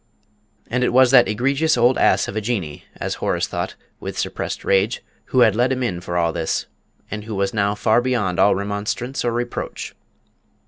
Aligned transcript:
And 0.67 0.83
it 0.83 0.93
was 0.93 1.11
that 1.11 1.27
egregious 1.27 1.77
old 1.77 1.95
ass 1.99 2.27
of 2.27 2.35
a 2.35 2.41
Jinnee, 2.41 2.85
as 2.95 3.13
Horace 3.21 3.45
thought, 3.45 3.75
with 3.99 4.17
suppressed 4.17 4.65
rage, 4.65 5.03
who 5.25 5.41
had 5.41 5.55
let 5.55 5.71
him 5.71 5.83
in 5.83 6.01
for 6.01 6.17
all 6.17 6.33
this, 6.33 6.65
and 7.11 7.25
who 7.25 7.35
was 7.35 7.53
now 7.53 7.75
far 7.75 8.01
beyond 8.01 8.39
all 8.39 8.55
remonstrance 8.55 9.23
or 9.23 9.31
reproach! 9.31 9.93